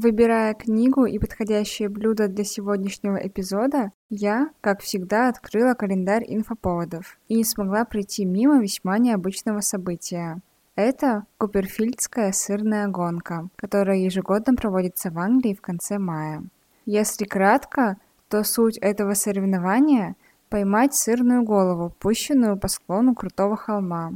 Выбирая 0.00 0.54
книгу 0.54 1.06
и 1.06 1.18
подходящее 1.18 1.88
блюдо 1.88 2.28
для 2.28 2.44
сегодняшнего 2.44 3.16
эпизода, 3.16 3.90
я, 4.10 4.50
как 4.60 4.80
всегда, 4.80 5.28
открыла 5.28 5.74
календарь 5.74 6.22
инфоповодов 6.24 7.18
и 7.26 7.34
не 7.34 7.42
смогла 7.42 7.84
пройти 7.84 8.24
мимо 8.24 8.62
весьма 8.62 8.98
необычного 8.98 9.60
события. 9.60 10.38
Это 10.76 11.24
Куперфильдская 11.38 12.30
сырная 12.30 12.86
гонка, 12.86 13.48
которая 13.56 13.96
ежегодно 13.96 14.54
проводится 14.54 15.10
в 15.10 15.18
Англии 15.18 15.52
в 15.52 15.60
конце 15.60 15.98
мая. 15.98 16.44
Если 16.86 17.24
кратко, 17.24 17.96
то 18.28 18.44
суть 18.44 18.78
этого 18.78 19.14
соревнования– 19.14 20.14
поймать 20.48 20.94
сырную 20.94 21.42
голову, 21.42 21.92
пущенную 21.98 22.56
по 22.56 22.68
склону 22.68 23.16
крутого 23.16 23.56
холма. 23.56 24.12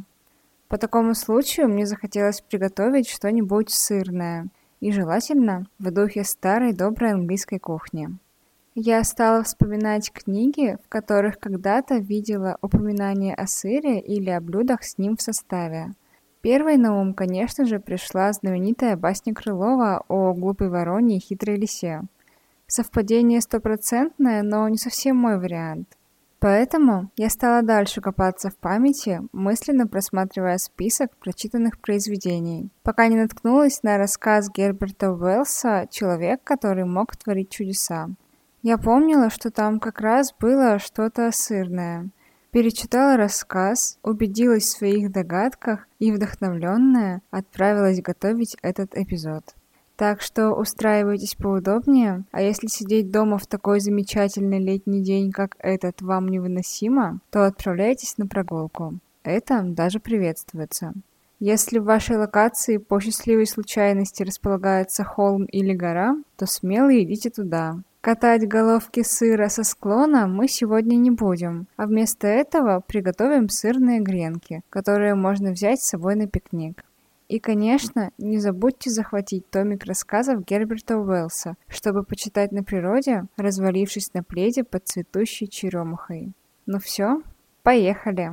По 0.68 0.78
такому 0.78 1.16
случаю 1.16 1.68
мне 1.68 1.86
захотелось 1.86 2.40
приготовить 2.40 3.08
что-нибудь 3.08 3.70
сырное– 3.70 4.46
и 4.82 4.90
желательно 4.90 5.64
в 5.78 5.92
духе 5.92 6.24
старой 6.24 6.72
доброй 6.72 7.12
английской 7.12 7.58
кухни. 7.58 8.08
Я 8.74 9.04
стала 9.04 9.44
вспоминать 9.44 10.10
книги, 10.10 10.76
в 10.84 10.88
которых 10.88 11.38
когда-то 11.38 11.98
видела 11.98 12.58
упоминание 12.60 13.32
о 13.32 13.46
сыре 13.46 14.00
или 14.00 14.28
о 14.30 14.40
блюдах 14.40 14.82
с 14.82 14.98
ним 14.98 15.16
в 15.16 15.22
составе. 15.22 15.92
Первой 16.40 16.78
на 16.78 17.00
ум, 17.00 17.14
конечно 17.14 17.64
же, 17.64 17.78
пришла 17.78 18.32
знаменитая 18.32 18.96
басня 18.96 19.32
Крылова 19.32 20.02
о 20.08 20.34
глупой 20.34 20.68
вороне 20.68 21.18
и 21.18 21.20
хитрой 21.20 21.58
лисе. 21.58 22.02
Совпадение 22.66 23.40
стопроцентное, 23.40 24.42
но 24.42 24.68
не 24.68 24.78
совсем 24.78 25.16
мой 25.16 25.38
вариант– 25.38 25.96
Поэтому 26.42 27.08
я 27.16 27.30
стала 27.30 27.62
дальше 27.62 28.00
копаться 28.00 28.50
в 28.50 28.56
памяти, 28.56 29.20
мысленно 29.30 29.86
просматривая 29.86 30.58
список 30.58 31.16
прочитанных 31.18 31.78
произведений, 31.78 32.68
пока 32.82 33.06
не 33.06 33.14
наткнулась 33.14 33.84
на 33.84 33.96
рассказ 33.96 34.50
Герберта 34.50 35.12
Уэллса 35.12 35.86
«Человек, 35.88 36.40
который 36.42 36.84
мог 36.84 37.14
творить 37.14 37.50
чудеса». 37.50 38.08
Я 38.60 38.76
помнила, 38.76 39.30
что 39.30 39.52
там 39.52 39.78
как 39.78 40.00
раз 40.00 40.34
было 40.36 40.80
что-то 40.80 41.30
сырное. 41.30 42.10
Перечитала 42.50 43.16
рассказ, 43.16 44.00
убедилась 44.02 44.64
в 44.64 44.78
своих 44.78 45.12
догадках 45.12 45.86
и, 46.00 46.10
вдохновленная, 46.10 47.22
отправилась 47.30 48.02
готовить 48.02 48.56
этот 48.62 48.96
эпизод. 48.96 49.54
Так 49.96 50.22
что 50.22 50.52
устраивайтесь 50.52 51.34
поудобнее, 51.34 52.24
а 52.32 52.42
если 52.42 52.66
сидеть 52.66 53.10
дома 53.10 53.38
в 53.38 53.46
такой 53.46 53.80
замечательный 53.80 54.58
летний 54.58 55.02
день, 55.02 55.30
как 55.30 55.56
этот, 55.58 56.00
вам 56.02 56.28
невыносимо, 56.28 57.20
то 57.30 57.44
отправляйтесь 57.44 58.18
на 58.18 58.26
прогулку. 58.26 58.98
Это 59.22 59.62
даже 59.62 60.00
приветствуется. 60.00 60.92
Если 61.38 61.78
в 61.78 61.84
вашей 61.84 62.16
локации 62.16 62.76
по 62.76 63.00
счастливой 63.00 63.46
случайности 63.46 64.22
располагается 64.22 65.04
холм 65.04 65.44
или 65.44 65.74
гора, 65.74 66.16
то 66.36 66.46
смело 66.46 66.90
идите 67.02 67.30
туда. 67.30 67.78
Катать 68.00 68.48
головки 68.48 69.02
сыра 69.02 69.48
со 69.48 69.62
склона 69.62 70.26
мы 70.26 70.48
сегодня 70.48 70.96
не 70.96 71.10
будем, 71.10 71.66
а 71.76 71.86
вместо 71.86 72.26
этого 72.26 72.80
приготовим 72.80 73.48
сырные 73.48 74.00
гренки, 74.00 74.62
которые 74.70 75.14
можно 75.14 75.52
взять 75.52 75.80
с 75.80 75.88
собой 75.90 76.16
на 76.16 76.26
пикник. 76.26 76.84
И, 77.32 77.38
конечно, 77.38 78.10
не 78.18 78.36
забудьте 78.36 78.90
захватить 78.90 79.48
томик 79.48 79.86
рассказов 79.86 80.44
Герберта 80.44 80.98
Уэллса, 80.98 81.54
чтобы 81.66 82.04
почитать 82.04 82.52
на 82.52 82.62
природе, 82.62 83.24
развалившись 83.38 84.12
на 84.12 84.22
пледе 84.22 84.64
под 84.64 84.86
цветущей 84.86 85.46
черемухой. 85.46 86.34
Ну 86.66 86.78
все, 86.78 87.22
поехали! 87.62 88.32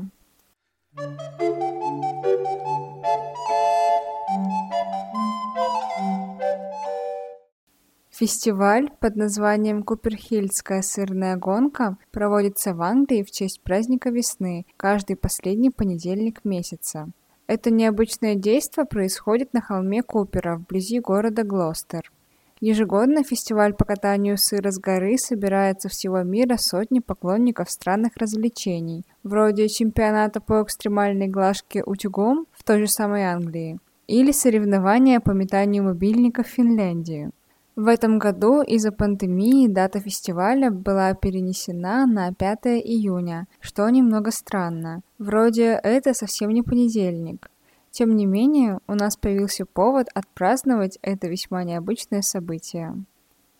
Фестиваль 8.09 8.89
под 8.99 9.15
названием 9.15 9.83
Куперхильдская 9.83 10.81
сырная 10.81 11.37
гонка 11.37 11.97
проводится 12.11 12.73
в 12.73 12.81
Англии 12.81 13.23
в 13.23 13.31
честь 13.31 13.61
праздника 13.61 14.09
весны 14.09 14.65
каждый 14.75 15.15
последний 15.15 15.69
понедельник 15.69 16.43
месяца. 16.43 17.13
Это 17.49 17.71
необычное 17.71 18.35
действо 18.35 18.83
происходит 18.83 19.55
на 19.55 19.61
холме 19.61 20.03
Купера, 20.03 20.57
вблизи 20.57 20.99
города 20.99 21.41
Глостер. 21.43 22.11
Ежегодно 22.59 23.23
фестиваль 23.23 23.73
по 23.73 23.85
катанию 23.85 24.37
сыра 24.37 24.69
с 24.69 24.77
горы 24.77 25.17
собирается 25.17 25.89
всего 25.89 26.21
мира 26.21 26.57
сотни 26.57 26.99
поклонников 26.99 27.71
странных 27.71 28.17
развлечений, 28.17 29.03
вроде 29.23 29.67
чемпионата 29.67 30.41
по 30.41 30.61
экстремальной 30.61 31.27
глажке 31.27 31.81
утюгом 31.83 32.45
в 32.51 32.63
той 32.63 32.81
же 32.81 32.87
самой 32.87 33.23
Англии, 33.23 33.79
или 34.05 34.31
соревнования 34.31 35.19
по 35.19 35.31
метанию 35.31 35.85
мобильников 35.85 36.45
в 36.45 36.51
Финляндии. 36.51 37.31
В 37.79 37.87
этом 37.87 38.19
году 38.19 38.61
из-за 38.61 38.91
пандемии 38.91 39.69
дата 39.69 40.01
фестиваля 40.01 40.69
была 40.69 41.13
перенесена 41.13 42.05
на 42.05 42.33
5 42.33 42.65
июня, 42.83 43.47
что 43.61 43.89
немного 43.89 44.31
странно. 44.31 44.99
Вроде 45.17 45.79
это 45.81 46.13
совсем 46.13 46.49
не 46.49 46.61
понедельник. 46.61 47.49
Тем 47.89 48.17
не 48.17 48.25
менее, 48.25 48.79
у 48.85 48.95
нас 48.95 49.15
появился 49.15 49.65
повод 49.65 50.09
отпраздновать 50.13 50.99
это 51.01 51.29
весьма 51.29 51.63
необычное 51.63 52.21
событие. 52.21 53.01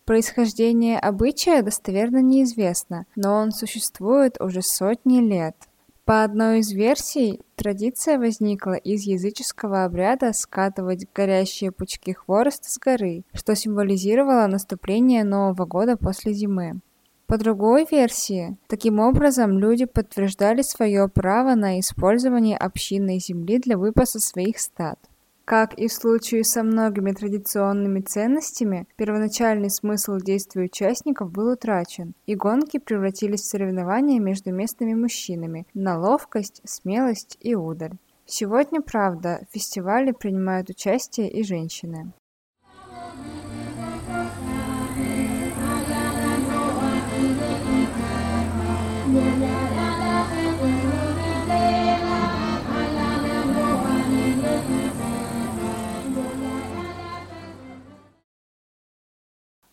Происхождение 0.04 0.98
обычая 0.98 1.62
достоверно 1.62 2.20
неизвестно, 2.20 3.06
но 3.16 3.36
он 3.36 3.52
существует 3.52 4.38
уже 4.38 4.60
сотни 4.60 5.20
лет– 5.20 5.56
по 6.10 6.24
одной 6.24 6.58
из 6.58 6.72
версий, 6.72 7.40
традиция 7.54 8.18
возникла 8.18 8.72
из 8.72 9.02
языческого 9.02 9.84
обряда 9.84 10.32
скатывать 10.32 11.06
горящие 11.14 11.70
пучки 11.70 12.14
хвороста 12.14 12.68
с 12.68 12.78
горы, 12.80 13.22
что 13.32 13.54
символизировало 13.54 14.48
наступление 14.48 15.22
Нового 15.22 15.66
года 15.66 15.96
после 15.96 16.32
зимы. 16.32 16.80
По 17.28 17.38
другой 17.38 17.86
версии, 17.88 18.56
таким 18.66 18.98
образом 18.98 19.56
люди 19.60 19.84
подтверждали 19.84 20.62
свое 20.62 21.08
право 21.08 21.54
на 21.54 21.78
использование 21.78 22.56
общинной 22.56 23.20
земли 23.20 23.60
для 23.60 23.78
выпаса 23.78 24.18
своих 24.18 24.58
стад. 24.58 24.98
Как 25.44 25.74
и 25.74 25.88
в 25.88 25.92
случае 25.92 26.44
со 26.44 26.62
многими 26.62 27.12
традиционными 27.12 28.00
ценностями, 28.00 28.86
первоначальный 28.96 29.70
смысл 29.70 30.16
действий 30.16 30.64
участников 30.64 31.32
был 31.32 31.52
утрачен, 31.52 32.14
и 32.26 32.36
гонки 32.36 32.78
превратились 32.78 33.40
в 33.40 33.46
соревнования 33.46 34.20
между 34.20 34.52
местными 34.52 34.94
мужчинами 34.94 35.66
на 35.74 35.98
ловкость, 35.98 36.60
смелость 36.64 37.36
и 37.40 37.54
удаль. 37.54 37.92
Сегодня, 38.26 38.80
правда, 38.80 39.40
в 39.50 39.54
фестивале 39.54 40.12
принимают 40.12 40.70
участие 40.70 41.28
и 41.28 41.42
женщины. 41.42 42.12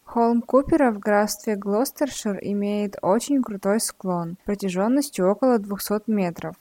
Холм 0.08 0.42
Купера 0.42 0.92
в 0.94 1.00
графстве 1.00 1.58
Глостершир 1.58 2.40
имеет 2.42 2.96
очень 3.02 3.44
крутой 3.44 3.82
склон, 3.82 4.38
протяженностью 4.46 5.30
около 5.30 5.60
200 5.60 6.10
метров. 6.10 6.56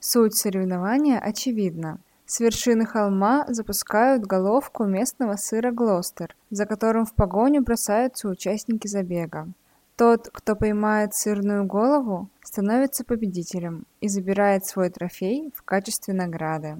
Суть 0.00 0.34
соревнования 0.34 1.18
очевидна. 1.18 1.98
С 2.24 2.40
вершины 2.40 2.86
холма 2.86 3.44
запускают 3.48 4.24
головку 4.24 4.84
местного 4.84 5.36
сыра 5.36 5.72
Глостер, 5.72 6.34
за 6.48 6.64
которым 6.64 7.04
в 7.04 7.12
погоню 7.12 7.62
бросаются 7.62 8.28
участники 8.28 8.86
забега. 8.86 9.46
Тот, 9.96 10.30
кто 10.32 10.56
поймает 10.56 11.14
сырную 11.14 11.66
голову, 11.66 12.30
становится 12.42 13.04
победителем 13.04 13.84
и 14.00 14.08
забирает 14.08 14.64
свой 14.64 14.88
трофей 14.88 15.52
в 15.54 15.62
качестве 15.62 16.14
награды. 16.14 16.78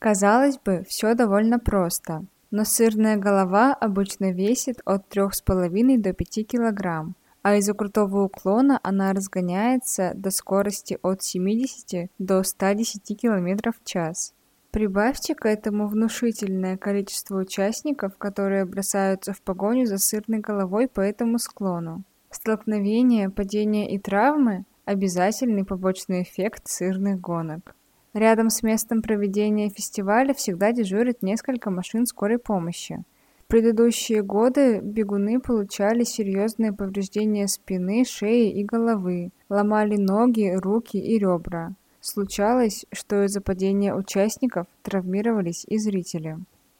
Казалось 0.00 0.58
бы, 0.58 0.84
все 0.88 1.14
довольно 1.14 1.60
просто 1.60 2.24
но 2.52 2.64
сырная 2.64 3.16
голова 3.16 3.74
обычно 3.74 4.30
весит 4.30 4.80
от 4.84 5.12
3,5 5.12 5.98
до 5.98 6.12
5 6.12 6.46
кг, 6.46 7.14
а 7.42 7.56
из-за 7.56 7.74
крутого 7.74 8.24
уклона 8.24 8.78
она 8.84 9.12
разгоняется 9.12 10.12
до 10.14 10.30
скорости 10.30 10.98
от 11.02 11.22
70 11.22 12.10
до 12.18 12.42
110 12.44 13.20
км 13.20 13.72
в 13.72 13.84
час. 13.84 14.34
Прибавьте 14.70 15.34
к 15.34 15.46
этому 15.46 15.88
внушительное 15.88 16.76
количество 16.76 17.38
участников, 17.38 18.16
которые 18.16 18.64
бросаются 18.64 19.32
в 19.32 19.42
погоню 19.42 19.86
за 19.86 19.98
сырной 19.98 20.38
головой 20.38 20.88
по 20.88 21.00
этому 21.00 21.38
склону. 21.38 22.04
Столкновения, 22.30 23.28
падения 23.28 23.90
и 23.94 23.98
травмы– 23.98 24.64
обязательный 24.84 25.64
побочный 25.64 26.22
эффект 26.22 26.68
сырных 26.68 27.20
гонок. 27.20 27.74
Рядом 28.14 28.50
с 28.50 28.62
местом 28.62 29.00
проведения 29.00 29.70
фестиваля 29.70 30.34
всегда 30.34 30.72
дежурит 30.72 31.22
несколько 31.22 31.70
машин 31.70 32.04
скорой 32.04 32.38
помощи. 32.38 33.02
В 33.44 33.46
предыдущие 33.46 34.22
годы 34.22 34.80
бегуны 34.80 35.40
получали 35.40 36.04
серьезные 36.04 36.72
повреждения 36.72 37.48
спины, 37.48 38.04
шеи 38.04 38.50
и 38.50 38.64
головы, 38.64 39.30
ломали 39.48 39.96
ноги, 39.96 40.54
руки 40.54 40.98
и 40.98 41.18
ребра. 41.18 41.74
Случалось, 42.00 42.84
что 42.92 43.24
из-за 43.24 43.40
падения 43.40 43.94
участников 43.94 44.66
травмировались 44.82 45.64
и 45.66 45.78
зрители. 45.78 46.36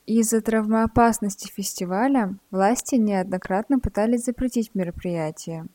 Из-за 0.07 0.41
травмоопасности 0.41 1.49
фестиваля 1.51 2.35
власти 2.51 2.97
неоднократно 2.97 3.79
пытались 3.79 4.25
запретить 4.25 4.75
мероприятие. 4.75 5.67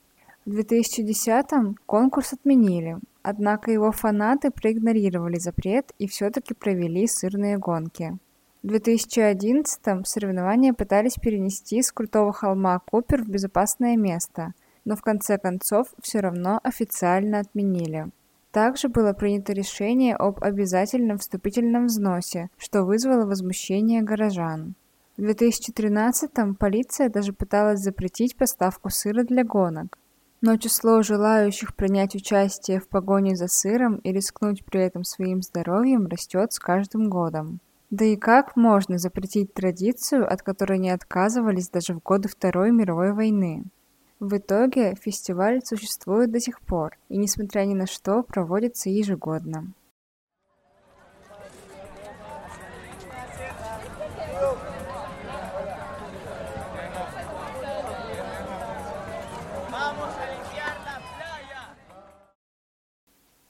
В 0.45 0.51
2010-м 0.51 1.77
конкурс 1.85 2.33
отменили, 2.33 2.97
однако 3.29 3.71
его 3.71 3.91
фанаты 3.91 4.51
проигнорировали 4.51 5.37
запрет 5.37 5.91
и 5.99 6.07
все-таки 6.07 6.53
провели 6.53 7.05
сырные 7.07 7.57
гонки. 7.57 8.17
В 8.63 8.67
2011-м 8.67 10.05
соревнования 10.05 10.73
пытались 10.73 11.15
перенести 11.15 11.81
с 11.81 11.91
крутого 11.91 12.31
холма 12.31 12.79
Купер 12.79 13.23
в 13.23 13.27
безопасное 13.27 13.97
место, 13.97 14.53
но 14.85 14.95
в 14.95 15.01
конце 15.01 15.37
концов 15.37 15.87
все 16.01 16.21
равно 16.21 16.61
официально 16.63 17.39
отменили. 17.39 18.07
Также 18.51 18.87
было 18.87 19.11
принято 19.11 19.51
решение 19.51 20.15
об 20.15 20.41
обязательном 20.41 21.17
вступительном 21.17 21.87
взносе, 21.87 22.49
что 22.57 22.85
вызвало 22.85 23.25
возмущение 23.25 24.03
горожан. 24.03 24.75
В 25.17 25.23
2013-м 25.23 26.55
полиция 26.55 27.09
даже 27.09 27.33
пыталась 27.33 27.81
запретить 27.81 28.37
поставку 28.37 28.89
сыра 28.89 29.23
для 29.23 29.43
гонок. 29.43 29.97
Но 30.41 30.57
число 30.57 31.01
желающих 31.01 31.75
принять 31.75 32.13
участие 32.13 32.79
в 32.79 32.87
погоне 32.87 33.35
за 33.35 33.47
сыром 33.47 33.95
и 33.97 34.11
рискнуть 34.11 34.63
при 34.63 34.81
этом 34.81 35.03
своим 35.03 35.41
здоровьем 35.41 36.05
растет 36.07 36.53
с 36.53 36.59
каждым 36.59 37.09
годом. 37.09 37.59
Да 37.89 38.05
и 38.05 38.15
как 38.15 38.55
можно 38.55 38.97
запретить 38.97 39.53
традицию, 39.53 40.31
от 40.31 40.43
которой 40.43 40.77
не 40.77 40.89
отказывались 40.89 41.69
даже 41.69 41.93
в 41.93 42.03
годы 42.03 42.27
Второй 42.27 42.71
мировой 42.71 43.13
войны? 43.13 43.63
В 44.19 44.37
итоге 44.37 44.95
фестиваль 44.95 45.61
существует 45.63 46.31
до 46.31 46.39
сих 46.39 46.59
пор 46.61 46.97
и, 47.07 47.17
несмотря 47.17 47.61
ни 47.65 47.73
на 47.73 47.87
что, 47.87 48.23
проводится 48.23 48.89
ежегодно. 48.89 49.73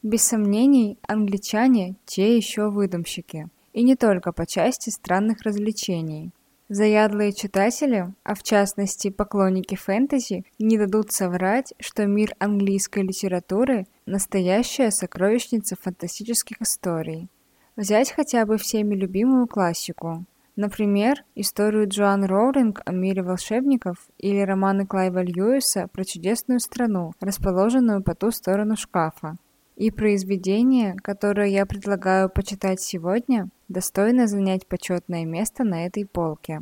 Без 0.07 0.23
сомнений, 0.23 0.97
англичане– 1.05 1.95
те 2.05 2.37
еще 2.37 2.69
выдумщики. 2.69 3.49
И 3.73 3.83
не 3.83 3.97
только 3.97 4.31
по 4.31 4.45
части 4.45 4.89
странных 4.89 5.41
развлечений. 5.41 6.31
Заядлые 6.69 7.33
читатели, 7.33 8.13
а 8.23 8.33
в 8.33 8.41
частности 8.41 9.09
поклонники 9.09 9.75
фэнтези, 9.75 10.45
не 10.59 10.77
дадут 10.77 11.11
соврать, 11.11 11.73
что 11.81 12.05
мир 12.05 12.33
английской 12.39 13.03
литературы– 13.03 13.85
настоящая 14.05 14.91
сокровищница 14.91 15.75
фантастических 15.75 16.61
историй. 16.61 17.27
Взять 17.75 18.11
хотя 18.11 18.45
бы 18.45 18.55
всеми 18.57 18.95
любимую 18.95 19.45
классику. 19.45 20.23
Например, 20.55 21.21
историю 21.35 21.85
Джоан 21.85 22.23
Роулинг 22.23 22.81
о 22.85 22.93
мире 22.93 23.23
волшебников 23.23 23.97
или 24.17 24.39
романы 24.39 24.85
Клайва 24.85 25.21
Льюиса 25.21 25.89
про 25.91 26.05
чудесную 26.05 26.61
страну, 26.61 27.11
расположенную 27.19 28.01
по 28.01 28.15
ту 28.15 28.31
сторону 28.31 28.77
шкафа. 28.77 29.35
И 29.77 29.91
произведение, 29.91 30.95
которое 31.03 31.49
я 31.49 31.67
предлагаю 31.67 32.29
почитать 32.29 32.81
сегодня, 32.81 33.49
достойно 33.67 34.25
занять 34.25 34.65
почетное 34.65 35.23
место 35.23 35.63
на 35.63 35.85
этой 35.85 36.07
полке. 36.07 36.61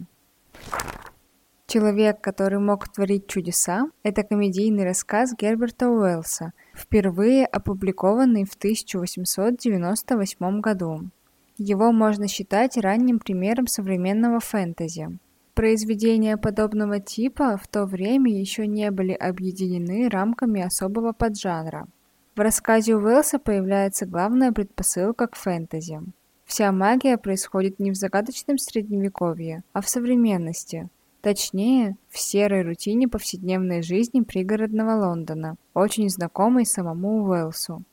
«Человек, 1.65 2.19
который 2.19 2.59
мог 2.59 2.89
творить 2.89 3.27
чудеса»— 3.27 3.89
это 4.03 4.23
комедийный 4.23 4.83
рассказ 4.83 5.33
Герберта 5.33 5.89
Уэллса, 5.89 6.51
впервые 6.75 7.45
опубликованный 7.45 8.43
в 8.43 8.55
1898 8.55 10.59
году. 10.59 11.09
Его 11.57 11.93
можно 11.93 12.27
считать 12.27 12.77
ранним 12.77 13.19
примером 13.19 13.67
современного 13.67 14.41
фэнтези. 14.41 15.19
Произведения 15.53 16.35
подобного 16.35 16.99
типа 16.99 17.55
в 17.55 17.65
то 17.69 17.85
время 17.85 18.37
еще 18.37 18.67
не 18.67 18.91
были 18.91 19.13
объединены 19.13 20.09
рамками 20.09 20.59
особого 20.61 21.13
поджанра. 21.13 21.87
В 22.35 22.41
рассказе 22.41 22.97
Уэллса 22.97 23.39
появляется 23.39 24.05
главная 24.05 24.51
предпосылка 24.51 25.27
к 25.27 25.37
фэнтези. 25.37 26.01
Вся 26.43 26.73
магия 26.73 27.17
происходит 27.17 27.79
не 27.79 27.91
в 27.91 27.95
загадочном 27.95 28.57
средневековье, 28.57 29.63
а 29.71 29.79
в 29.79 29.87
современности. 29.87 30.89
Точнее, 31.21 31.95
в 32.09 32.19
серой 32.19 32.63
рутине 32.63 33.07
повседневной 33.07 33.81
жизни 33.81 34.19
пригородного 34.19 35.05
Лондона, 35.05 35.55
очень 35.73 36.09
знакомой 36.09 36.65
самому 36.65 37.23
Уэллсу. 37.23 37.83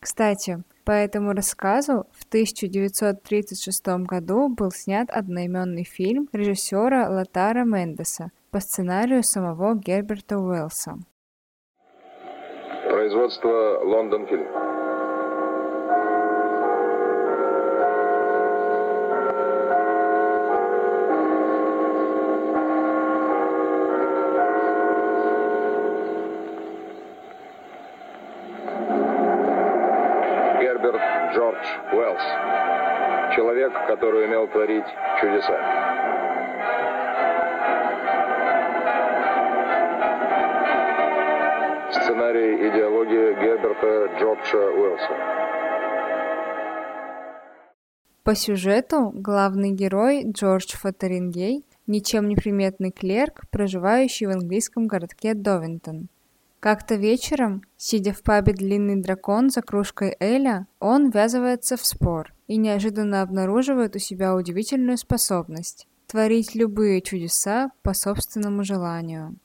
Кстати, 0.00 0.64
по 0.82 0.90
этому 0.90 1.32
рассказу 1.32 2.06
в 2.10 2.24
1936 2.24 3.86
году 4.04 4.48
был 4.48 4.72
снят 4.72 5.08
одноименный 5.10 5.84
фильм 5.84 6.28
режиссера 6.32 7.08
Латара 7.08 7.64
Мендеса 7.64 8.32
по 8.50 8.58
сценарию 8.58 9.22
самого 9.22 9.76
Герберта 9.76 10.38
Уэллса. 10.40 10.98
Производство 13.02 13.80
Лондон 13.82 14.26
Фильм. 14.26 14.46
Герберт 30.60 31.00
Джордж 31.34 31.56
Уэллс. 31.92 32.22
Человек, 33.34 33.72
который 33.88 34.26
умел 34.26 34.46
творить 34.46 34.86
чудеса. 35.20 36.21
Сценарий 41.92 42.70
«Идеология» 42.70 43.34
Герберта 43.34 44.18
Джорджа 44.18 44.64
Уэллса. 44.70 45.14
По 48.22 48.34
сюжету 48.34 49.10
главный 49.14 49.72
герой 49.72 50.24
Джордж 50.24 50.74
Фотерингей– 50.74 51.66
ничем 51.86 52.28
не 52.28 52.36
приметный 52.36 52.92
клерк, 52.92 53.42
проживающий 53.50 54.26
в 54.26 54.30
английском 54.30 54.86
городке 54.86 55.34
Довинтон. 55.34 56.08
Как-то 56.60 56.94
вечером, 56.94 57.62
сидя 57.76 58.14
в 58.14 58.22
пабе 58.22 58.54
«Длинный 58.54 59.02
дракон» 59.02 59.50
за 59.50 59.60
кружкой 59.60 60.16
Эля, 60.18 60.66
он 60.80 61.10
ввязывается 61.10 61.76
в 61.76 61.84
спор 61.84 62.32
и 62.46 62.56
неожиданно 62.56 63.20
обнаруживает 63.20 63.96
у 63.96 63.98
себя 63.98 64.34
удивительную 64.34 64.96
способность– 64.96 65.86
творить 66.06 66.54
любые 66.54 67.02
чудеса 67.02 67.70
по 67.82 67.92
собственному 67.92 68.64
желанию. 68.64 69.36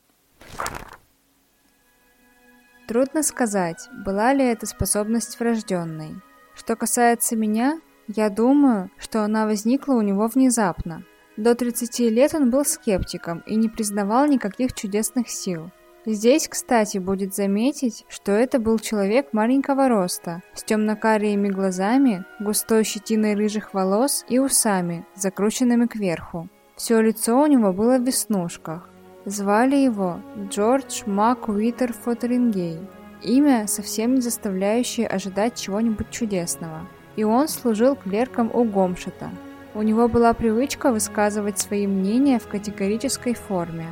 Трудно 2.88 3.22
сказать, 3.22 3.89
была 4.06 4.32
ли 4.32 4.46
эта 4.46 4.65
способность 4.65 5.38
врожденной. 5.41 6.15
Что 6.56 6.77
касается 6.77 7.36
меня, 7.36 7.82
я 8.08 8.29
думаю, 8.29 8.89
что 8.98 9.24
она 9.24 9.46
возникла 9.46 9.96
у 9.96 10.01
него 10.01 10.27
внезапно. 10.27 11.03
До 11.36 11.53
30 11.53 12.00
лет 12.00 12.34
он 12.34 12.50
был 12.50 12.63
скептиком 12.63 13.44
и 13.46 13.56
не 13.56 13.67
признавал 13.67 14.25
никаких 14.27 14.72
чудесных 14.74 15.29
сил. 15.29 15.70
Здесь, 16.06 16.48
кстати, 16.48 16.98
будет 16.98 17.36
заметить, 17.36 18.06
что 18.08 18.32
это 18.32 18.58
был 18.58 18.79
человек 18.79 19.34
маленького 19.34 19.89
роста, 19.89 20.41
с 20.53 20.63
темно-карими 20.63 21.50
глазами, 21.50 22.24
густой 22.39 22.86
щетиной 22.86 23.36
рыжих 23.36 23.74
волос 23.74 24.24
и 24.29 24.39
усами, 24.39 25.06
закрученными 25.13 25.88
кверху. 25.88 26.48
Все 26.77 27.01
лицо 27.01 27.38
у 27.38 27.48
него 27.48 27.74
было 27.74 27.98
в 27.98 28.03
веснушках. 28.03 28.89
Звали 29.27 29.75
его 29.75 30.22
Джордж 30.50 31.01
Мак 31.05 31.50
Уитер 31.50 31.91
Фотерингей. 31.91 32.79
Имя, 33.22 33.67
совсем 33.67 34.15
не 34.15 34.22
заставляющее 34.22 35.05
ожидать 35.05 35.60
чего-нибудь 35.60 36.10
чудесного. 36.12 36.88
И 37.17 37.25
он 37.25 37.50
служил 37.50 37.98
клерком 37.98 38.50
у 38.53 38.63
Гомшета. 38.63 39.29
У 39.74 39.81
него 39.81 40.07
была 40.07 40.31
привычка 40.31 40.93
высказывать 40.93 41.60
свои 41.60 41.88
мнения 41.88 42.39
в 42.39 42.48
категорической 42.48 43.34
форме. 43.34 43.88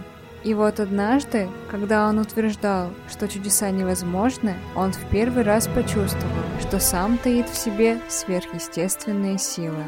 И 0.45 0.53
вот 0.53 0.79
однажды, 0.79 1.49
когда 1.69 2.07
он 2.07 2.19
утверждал, 2.19 2.91
что 3.09 3.27
чудеса 3.27 3.71
невозможны, 3.71 4.53
он 4.73 4.93
в 4.93 5.09
первый 5.09 5.43
раз 5.43 5.67
почувствовал, 5.67 6.45
что 6.61 6.79
сам 6.79 7.17
таит 7.17 7.49
в 7.49 7.57
себе 7.57 7.99
сверхъестественные 8.07 9.37
силы. 9.37 9.83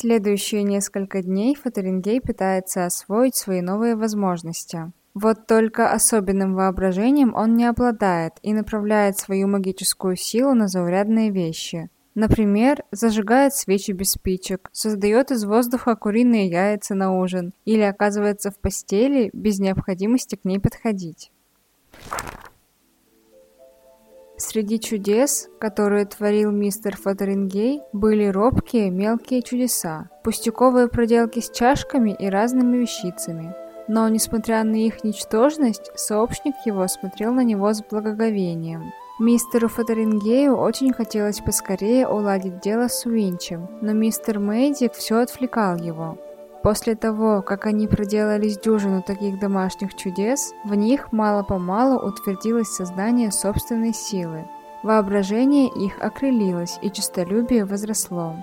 Следующие 0.00 0.62
несколько 0.62 1.22
дней 1.22 1.54
Фотерингей 1.54 2.22
пытается 2.22 2.86
освоить 2.86 3.36
свои 3.36 3.60
новые 3.60 3.96
возможности. 3.96 4.90
Вот 5.12 5.46
только 5.46 5.92
особенным 5.92 6.54
воображением 6.54 7.34
он 7.34 7.54
не 7.54 7.66
обладает 7.66 8.32
и 8.40 8.54
направляет 8.54 9.18
свою 9.18 9.46
магическую 9.46 10.16
силу 10.16 10.54
на 10.54 10.68
заурядные 10.68 11.30
вещи. 11.30 11.90
Например, 12.14 12.82
зажигает 12.90 13.52
свечи 13.52 13.90
без 13.90 14.12
спичек, 14.12 14.70
создает 14.72 15.32
из 15.32 15.44
воздуха 15.44 15.94
куриные 15.96 16.48
яйца 16.48 16.94
на 16.94 17.12
ужин 17.20 17.52
или 17.66 17.82
оказывается 17.82 18.50
в 18.50 18.58
постели 18.58 19.28
без 19.34 19.58
необходимости 19.58 20.36
к 20.36 20.46
ней 20.46 20.58
подходить. 20.58 21.30
Среди 24.40 24.80
чудес, 24.80 25.50
которые 25.60 26.06
творил 26.06 26.50
мистер 26.50 26.96
Фотерингей, 26.96 27.82
были 27.92 28.24
робкие 28.24 28.90
мелкие 28.90 29.42
чудеса, 29.42 30.08
пустяковые 30.24 30.88
проделки 30.88 31.40
с 31.40 31.50
чашками 31.50 32.16
и 32.18 32.26
разными 32.26 32.78
вещицами. 32.78 33.54
Но, 33.86 34.08
несмотря 34.08 34.64
на 34.64 34.76
их 34.76 35.04
ничтожность, 35.04 35.90
сообщник 35.94 36.54
его 36.64 36.88
смотрел 36.88 37.34
на 37.34 37.44
него 37.44 37.70
с 37.70 37.82
благоговением. 37.82 38.94
Мистеру 39.18 39.68
Фотерингею 39.68 40.56
очень 40.56 40.94
хотелось 40.94 41.40
поскорее 41.40 42.08
уладить 42.08 42.60
дело 42.60 42.88
с 42.88 43.04
Уинчем, 43.04 43.68
но 43.82 43.92
мистер 43.92 44.38
Мэйдик 44.38 44.94
все 44.94 45.18
отвлекал 45.18 45.76
его. 45.76 46.16
После 46.62 46.94
того, 46.94 47.40
как 47.40 47.64
они 47.64 47.88
проделали 47.88 48.50
дюжину 48.50 49.02
таких 49.02 49.38
домашних 49.38 49.94
чудес, 49.94 50.52
в 50.64 50.74
них 50.74 51.10
мало-помалу 51.10 52.06
утвердилось 52.06 52.68
создание 52.68 53.32
собственной 53.32 53.94
силы. 53.94 54.46
Воображение 54.82 55.68
их 55.68 55.98
окрылилось, 56.02 56.78
и 56.82 56.90
честолюбие 56.90 57.64
возросло. 57.64 58.36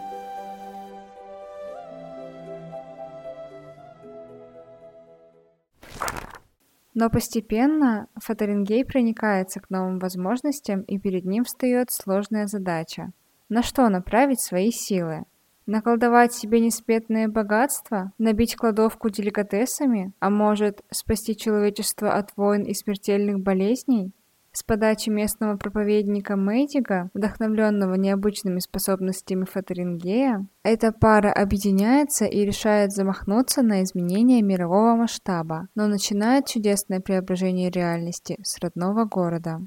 Но 6.96 7.12
постепенно 7.12 8.08
Фотерингей 8.16 8.84
проникается 8.84 9.60
к 9.60 9.70
новым 9.70 10.00
возможностям, 10.00 10.82
и 10.82 10.98
перед 10.98 11.26
ним 11.26 11.44
встает 11.44 11.92
сложная 11.92 12.48
задача. 12.48 13.12
На 13.50 13.62
что 13.62 13.88
направить 13.90 14.42
свои 14.42 14.72
силы? 14.72 15.26
Наколдовать 15.68 16.34
себе 16.34 16.62
неспетное 16.62 17.28
богатство? 17.28 18.14
Набить 18.18 18.56
кладовку 18.56 19.10
деликатесами? 19.10 20.14
А 20.22 20.30
может, 20.30 20.82
спасти 20.92 21.36
человечество 21.36 22.14
от 22.14 22.32
войн 22.38 22.64
и 22.64 22.74
смертельных 22.74 23.42
болезней? 23.42 24.14
С 24.54 24.64
подачи 24.64 25.10
местного 25.10 25.58
проповедника 25.58 26.38
Мэйдига, 26.38 27.10
вдохновленного 27.14 27.96
необычными 27.96 28.60
способностями 28.60 29.44
Фатерингея, 29.44 30.48
эта 30.64 30.94
пара 30.94 31.34
объединяется 31.34 32.24
и 32.24 32.46
решает 32.46 32.94
замахнуться 32.94 33.62
на 33.62 33.84
изменение 33.84 34.42
мирового 34.42 34.96
масштаба, 34.96 35.68
но 35.76 35.88
начинает 35.88 36.48
чудесное 36.48 37.02
преображение 37.02 37.70
реальности 37.70 38.38
с 38.42 38.58
родного 38.60 39.04
города. 39.04 39.60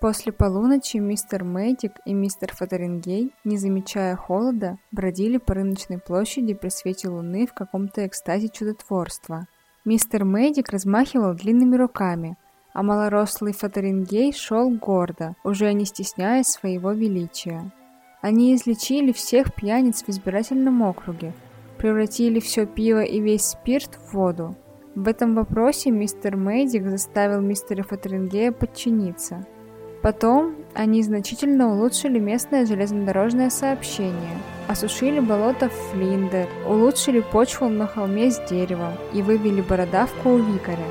После 0.00 0.30
полуночи 0.30 0.98
мистер 0.98 1.42
Мэддик 1.42 1.94
и 2.04 2.14
мистер 2.14 2.54
Фотерингей, 2.54 3.34
не 3.42 3.58
замечая 3.58 4.14
холода, 4.14 4.78
бродили 4.92 5.38
по 5.38 5.54
рыночной 5.54 5.98
площади 5.98 6.54
при 6.54 6.68
свете 6.68 7.08
луны 7.08 7.48
в 7.48 7.52
каком-то 7.52 8.06
экстазе 8.06 8.48
чудотворства. 8.48 9.48
Мистер 9.84 10.24
Мэддик 10.24 10.68
размахивал 10.68 11.34
длинными 11.34 11.74
руками, 11.74 12.36
а 12.74 12.84
малорослый 12.84 13.52
Фотерингей 13.52 14.32
шел 14.32 14.70
гордо, 14.70 15.34
уже 15.42 15.72
не 15.72 15.84
стесняясь 15.84 16.46
своего 16.46 16.92
величия. 16.92 17.72
Они 18.20 18.54
излечили 18.54 19.10
всех 19.10 19.52
пьяниц 19.52 20.04
в 20.04 20.10
избирательном 20.10 20.80
округе, 20.82 21.34
превратили 21.76 22.38
все 22.38 22.66
пиво 22.66 23.02
и 23.02 23.18
весь 23.18 23.46
спирт 23.46 23.96
в 23.96 24.14
воду. 24.14 24.54
В 24.94 25.08
этом 25.08 25.34
вопросе 25.34 25.90
мистер 25.90 26.36
Мэддик 26.36 26.86
заставил 26.86 27.40
мистера 27.40 27.82
Фотерингея 27.82 28.52
подчиниться– 28.52 29.44
Потом 30.02 30.54
они 30.74 31.02
значительно 31.02 31.72
улучшили 31.72 32.18
местное 32.20 32.66
железнодорожное 32.66 33.50
сообщение, 33.50 34.38
осушили 34.68 35.18
болото 35.18 35.68
Флиндер, 35.68 36.48
улучшили 36.66 37.20
почву 37.20 37.68
на 37.68 37.86
холме 37.86 38.30
с 38.30 38.38
деревом 38.48 38.92
и 39.12 39.22
вывели 39.22 39.60
бородавку 39.60 40.30
у 40.30 40.38
викаря. 40.38 40.86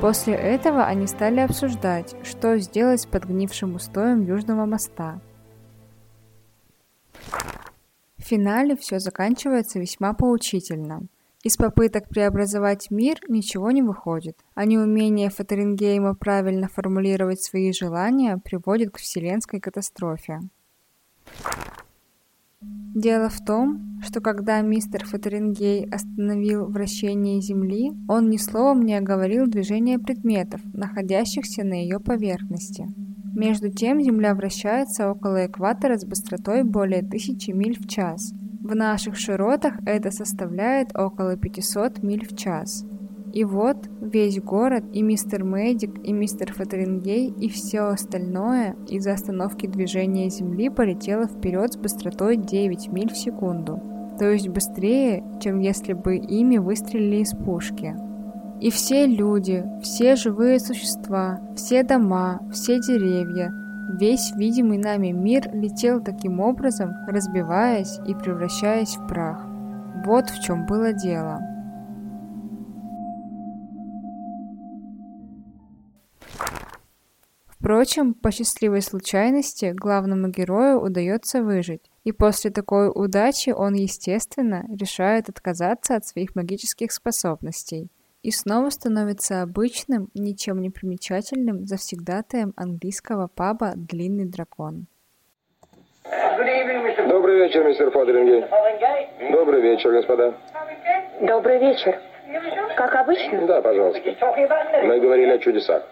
После 0.00 0.34
этого 0.34 0.84
они 0.84 1.06
стали 1.06 1.40
обсуждать, 1.40 2.16
что 2.24 2.58
сделать 2.58 3.02
с 3.02 3.06
подгнившим 3.06 3.76
устоем 3.76 4.22
Южного 4.24 4.64
моста. 4.64 5.20
В 8.16 8.22
финале 8.22 8.76
все 8.76 8.98
заканчивается 8.98 9.78
весьма 9.78 10.12
поучительно– 10.14 11.02
из 11.44 11.56
попыток 11.56 12.08
преобразовать 12.08 12.90
мир 12.90 13.18
ничего 13.28 13.70
не 13.70 13.80
выходит, 13.80 14.36
а 14.54 14.64
неумение 14.64 15.30
Фотерингейма 15.30 16.16
правильно 16.16 16.68
формулировать 16.68 17.40
свои 17.40 17.72
желания 17.72 18.38
приводит 18.38 18.90
к 18.90 18.98
вселенской 18.98 19.60
катастрофе. 19.60 20.40
Дело 22.60 23.28
в 23.28 23.38
том, 23.44 24.00
что 24.02 24.20
когда 24.20 24.60
мистер 24.62 25.04
Фотерингей 25.06 25.88
остановил 25.88 26.66
вращение 26.66 27.40
Земли, 27.40 27.92
он 28.08 28.30
ни 28.30 28.36
словом 28.36 28.82
не 28.82 28.96
оговорил 28.96 29.46
движение 29.46 30.00
предметов, 30.00 30.60
находящихся 30.64 31.62
на 31.62 31.74
ее 31.74 32.00
поверхности. 32.00 32.88
Между 33.36 33.70
тем 33.70 34.02
Земля 34.02 34.34
вращается 34.34 35.08
около 35.08 35.46
экватора 35.46 35.98
с 35.98 36.04
быстротой 36.04 36.64
более 36.64 37.02
тысячи 37.02 37.52
миль 37.52 37.78
в 37.80 37.86
час– 37.86 38.32
в 38.68 38.74
наших 38.74 39.16
широтах 39.16 39.76
это 39.86 40.10
составляет 40.10 40.94
около 40.94 41.38
500 41.38 42.02
миль 42.02 42.28
в 42.28 42.36
час. 42.36 42.84
И 43.32 43.42
вот 43.42 43.88
весь 44.02 44.40
город, 44.42 44.84
и 44.92 45.00
мистер 45.00 45.42
Мэддик, 45.42 46.06
и 46.06 46.12
мистер 46.12 46.52
Фотерингей, 46.52 47.28
и 47.30 47.48
все 47.48 47.80
остальное 47.80 48.76
из-за 48.86 49.14
остановки 49.14 49.66
движения 49.66 50.28
Земли 50.28 50.68
полетело 50.68 51.26
вперед 51.26 51.72
с 51.72 51.76
быстротой 51.78 52.36
9 52.36 52.92
миль 52.92 53.10
в 53.10 53.16
секунду. 53.16 53.80
То 54.18 54.30
есть 54.30 54.48
быстрее, 54.48 55.24
чем 55.40 55.60
если 55.60 55.94
бы 55.94 56.16
ими 56.16 56.58
выстрелили 56.58 57.22
из 57.22 57.32
пушки. 57.32 57.96
И 58.60 58.70
все 58.70 59.06
люди, 59.06 59.64
все 59.82 60.14
живые 60.14 60.60
существа, 60.60 61.40
все 61.56 61.84
дома, 61.84 62.40
все 62.52 62.80
деревья– 62.80 63.50
Весь 63.88 64.32
видимый 64.36 64.76
нами 64.76 65.12
мир 65.12 65.50
летел 65.54 66.02
таким 66.02 66.40
образом, 66.40 66.92
разбиваясь 67.06 67.98
и 68.06 68.14
превращаясь 68.14 68.96
в 68.96 69.06
прах. 69.06 69.46
Вот 70.04 70.28
в 70.28 70.42
чем 70.42 70.66
было 70.66 70.92
дело. 70.92 71.40
Впрочем, 77.46 78.12
по 78.12 78.30
счастливой 78.30 78.82
случайности 78.82 79.72
главному 79.74 80.28
герою 80.28 80.80
удается 80.80 81.42
выжить, 81.42 81.90
и 82.04 82.12
после 82.12 82.50
такой 82.50 82.90
удачи 82.94 83.50
он, 83.50 83.72
естественно, 83.72 84.66
решает 84.68 85.30
отказаться 85.30 85.96
от 85.96 86.06
своих 86.06 86.36
магических 86.36 86.92
способностей 86.92 87.90
и 88.28 88.30
снова 88.30 88.68
становится 88.68 89.40
обычным, 89.40 90.08
ничем 90.12 90.60
не 90.60 90.68
примечательным 90.68 91.64
завсегдатаем 91.64 92.52
английского 92.58 93.26
паба 93.26 93.72
«Длинный 93.74 94.26
дракон». 94.26 94.86
Добрый 97.08 97.36
вечер, 97.38 97.64
мистер 97.64 97.90
Фодрингей. 97.90 98.44
Добрый 99.32 99.62
вечер, 99.62 99.92
господа. 99.92 100.34
Добрый 101.22 101.58
вечер. 101.58 101.98
Как 102.76 102.94
обычно? 102.94 103.46
Да, 103.46 103.62
пожалуйста. 103.62 104.00
Мы 104.84 105.00
говорили 105.00 105.32
о 105.32 105.38
чудесах. 105.38 105.82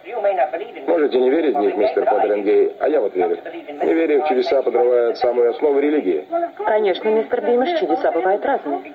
Можете 0.87 1.19
не 1.19 1.29
верить 1.29 1.55
в 1.55 1.59
них, 1.59 1.75
мистер 1.75 2.05
Фодрингей, 2.05 2.75
а 2.79 2.87
я 2.87 3.01
вот 3.01 3.15
верю. 3.15 3.37
Неверие 3.83 4.23
в 4.23 4.27
чудеса 4.27 4.61
подрывает 4.61 5.17
самую 5.17 5.49
основу 5.51 5.79
религии. 5.79 6.27
Конечно, 6.57 7.09
мистер 7.09 7.41
Бимаш, 7.41 7.79
чудеса 7.79 8.11
бывают 8.11 8.45
разные. 8.45 8.93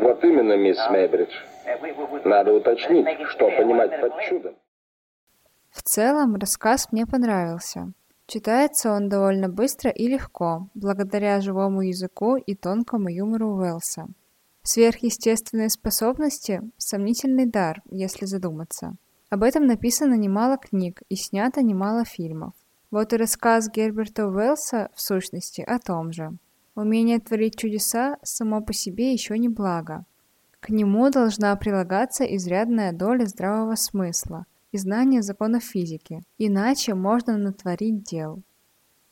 Вот 0.00 0.22
именно, 0.24 0.56
мисс 0.56 0.78
Мейбридж. 0.90 1.34
Надо 2.24 2.52
уточнить, 2.52 3.08
что 3.28 3.50
понимать 3.50 4.00
под 4.00 4.20
чудом. 4.20 4.54
В 5.70 5.82
целом, 5.82 6.36
рассказ 6.36 6.92
мне 6.92 7.06
понравился. 7.06 7.92
Читается 8.26 8.92
он 8.92 9.08
довольно 9.08 9.48
быстро 9.48 9.90
и 9.90 10.06
легко, 10.06 10.68
благодаря 10.74 11.40
живому 11.40 11.82
языку 11.82 12.36
и 12.36 12.54
тонкому 12.54 13.08
юмору 13.08 13.56
Уэллса. 13.56 14.06
Сверхъестественные 14.64 15.70
способности– 15.70 16.60
сомнительный 16.76 17.46
дар, 17.46 17.80
если 17.90 18.26
задуматься. 18.26 18.96
Об 19.30 19.44
этом 19.44 19.66
написано 19.66 20.14
немало 20.14 20.58
книг 20.58 21.02
и 21.08 21.14
снято 21.14 21.62
немало 21.62 22.04
фильмов. 22.04 22.54
Вот 22.90 23.12
и 23.12 23.16
рассказ 23.16 23.70
Герберта 23.70 24.26
Уэллса, 24.26 24.90
в 24.94 25.00
сущности, 25.00 25.60
о 25.60 25.78
том 25.78 26.12
же. 26.12 26.36
Умение 26.74 27.20
творить 27.20 27.56
чудеса 27.56 28.18
само 28.24 28.60
по 28.60 28.72
себе 28.72 29.12
еще 29.12 29.38
не 29.38 29.48
благо– 29.48 30.04
к 30.64 30.70
нему 30.70 31.10
должна 31.10 31.54
прилагаться 31.56 32.24
изрядная 32.24 32.94
доля 32.94 33.26
здравого 33.26 33.74
смысла 33.74 34.46
и 34.72 34.78
знания 34.78 35.20
законов 35.20 35.62
физики, 35.62 36.22
иначе 36.38 36.94
можно 36.94 37.36
натворить 37.36 38.02
дел. 38.02 38.40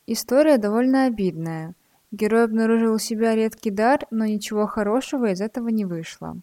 История 0.07 0.57
довольно 0.57 1.05
обидная. 1.05 1.75
Герой 2.13 2.43
обнаружил 2.43 2.93
у 2.93 2.99
себя 2.99 3.33
редкий 3.33 3.71
дар, 3.71 4.05
но 4.11 4.25
ничего 4.25 4.67
хорошего 4.67 5.31
из 5.31 5.41
этого 5.41 5.69
не 5.69 5.83
вышло. 5.83 6.37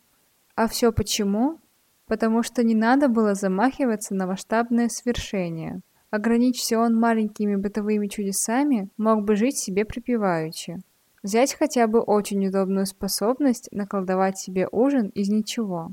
А 0.57 0.67
все 0.67 0.91
почему? 0.91 1.61
Потому 2.09 2.43
что 2.43 2.65
не 2.65 2.75
надо 2.75 3.07
было 3.07 3.37
замахиваться 3.37 4.17
на 4.17 4.27
масштабное 4.27 4.89
свершение. 4.89 5.81
Ограничься 6.11 6.77
он 6.77 6.99
маленькими 6.99 7.55
бытовыми 7.55 8.09
чудесами, 8.09 8.91
мог 8.97 9.23
бы 9.23 9.37
жить 9.37 9.59
себе 9.59 9.85
припеваючи. 9.85 10.83
Взять 11.23 11.55
хотя 11.55 11.87
бы 11.87 12.01
очень 12.01 12.49
удобную 12.49 12.87
способность 12.87 13.69
наколдовать 13.71 14.39
себе 14.39 14.67
ужин 14.73 15.11
из 15.11 15.29
ничего. 15.29 15.93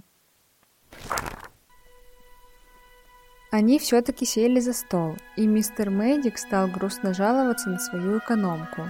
Они 3.51 3.77
все-таки 3.77 4.25
сели 4.25 4.59
за 4.59 4.73
стол, 4.73 5.17
и 5.35 5.45
мистер 5.45 5.91
Мэддик 5.91 6.39
стал 6.39 6.67
грустно 6.67 7.13
жаловаться 7.13 7.69
на 7.69 7.77
свою 7.77 8.17
экономку. 8.17 8.81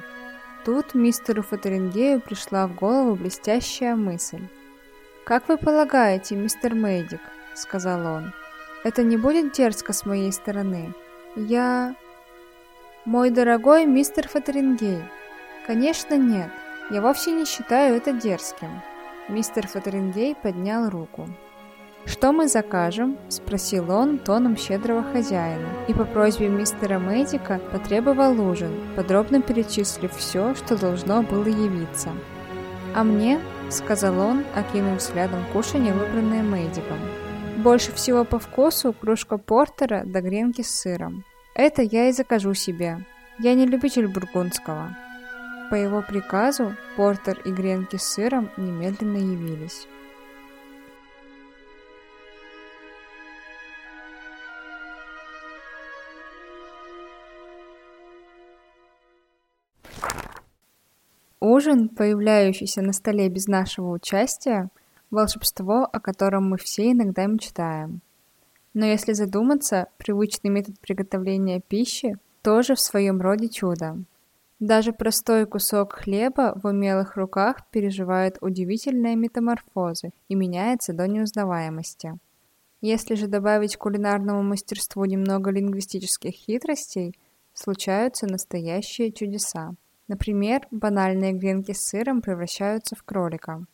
Тут 0.68 0.96
мистеру 0.96 1.44
Фотерингею 1.44 2.20
пришла 2.20 2.68
в 2.68 2.76
голову 2.76 3.16
блестящая 3.16 3.96
мысль. 3.96 4.50
«Как 5.26 5.48
вы 5.48 5.58
полагаете, 5.58 6.36
мистер 6.36 6.76
Мэддик?»— 6.76 7.22
сказал 7.56 8.06
он. 8.06 8.34
«Это 8.84 9.02
не 9.02 9.16
будет 9.16 9.54
дерзко 9.54 9.94
с 9.94 10.06
моей 10.06 10.34
стороны? 10.34 10.94
Я...» 11.38 11.96
«Мой 13.06 13.30
дорогой 13.30 13.86
мистер 13.86 14.28
Фотерингей, 14.28 15.02
конечно 15.66 16.18
нет, 16.18 16.52
я 16.90 17.02
вовсе 17.02 17.32
не 17.32 17.46
считаю 17.46 17.96
это 17.96 18.12
дерзким». 18.12 18.82
Мистер 19.30 19.68
Фотерингей 19.68 20.36
поднял 20.36 20.90
руку. 20.90 21.30
«Что 22.08 22.32
мы 22.32 22.48
закажем?»– 22.48 23.18
спросил 23.30 23.92
он 23.92 24.18
тоном 24.18 24.56
щедрого 24.56 25.04
хозяина, 25.04 25.68
и 25.90 25.94
по 25.94 26.06
просьбе 26.06 26.48
мистера 26.48 27.00
Мэддика 27.00 27.60
потребовал 27.72 28.40
ужин, 28.40 28.72
подробно 28.96 29.42
перечислив 29.42 30.16
все, 30.16 30.56
что 30.56 30.78
должно 30.78 31.22
было 31.22 31.48
явиться. 31.48 32.12
«А 32.96 33.04
мне?»– 33.04 33.42
сказал 33.70 34.18
он, 34.20 34.46
окинув 34.56 35.00
взглядом 35.00 35.44
кушанье, 35.52 35.94
выбранное 35.94 36.44
Мэддиком. 36.44 36.98
«Больше 37.58 37.92
всего 37.92 38.24
по 38.24 38.40
вкусу 38.40 38.94
кружка 38.94 39.38
портера 39.38 40.04
до 40.06 40.22
гренки 40.22 40.62
с 40.62 40.70
сыром. 40.70 41.26
Это 41.56 41.82
я 41.82 42.08
и 42.08 42.14
закажу 42.14 42.54
себе. 42.54 43.06
Я 43.38 43.54
не 43.54 43.66
любитель 43.66 44.08
бургундского». 44.08 44.96
По 45.70 45.76
его 45.76 46.02
приказу 46.02 46.74
портер 46.96 47.42
и 47.44 47.52
гренки 47.52 47.98
с 47.98 48.04
сыром 48.04 48.50
немедленно 48.56 49.18
явились. 49.18 49.88
Ужин, 61.50 61.88
появляющийся 61.88 62.82
на 62.82 62.92
столе 62.92 63.30
без 63.30 63.48
нашего 63.48 63.92
участия, 63.92 64.70
волшебство, 65.12 65.86
о 65.86 66.02
котором 66.02 66.50
мы 66.50 66.58
все 66.58 66.92
иногда 66.92 67.26
мечтаем. 67.26 68.02
Но 68.74 68.86
если 68.86 69.14
задуматься, 69.14 69.88
привычный 69.96 70.50
метод 70.50 70.78
приготовления 70.82 71.62
пищи 71.62 72.18
тоже 72.42 72.76
в 72.76 72.82
своем 72.82 73.22
роде 73.22 73.48
чудо. 73.48 73.96
Даже 74.60 74.92
простой 74.92 75.46
кусок 75.46 75.94
хлеба 75.94 76.60
в 76.62 76.68
умелых 76.68 77.16
руках 77.16 77.66
переживает 77.72 78.38
удивительные 78.42 79.16
метаморфозы 79.16 80.10
и 80.28 80.36
меняется 80.36 80.92
до 80.92 81.08
неузнаваемости. 81.08 82.18
Если 82.82 83.16
же 83.16 83.28
добавить 83.28 83.78
кулинарному 83.78 84.44
мастерству 84.44 85.06
немного 85.06 85.52
лингвистических 85.52 86.34
хитростей, 86.34 87.16
случаются 87.54 88.28
настоящие 88.28 89.14
чудеса. 89.14 89.76
Например, 90.08 90.66
банальные 90.72 91.34
гренки 91.34 91.74
с 91.74 91.86
сыром 91.90 92.22
превращаются 92.22 92.96
в 92.96 93.04
кролика. 93.04 93.66